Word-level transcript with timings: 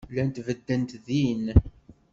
Llant 0.13 0.37
beddent 0.45 0.91
din. 1.05 1.43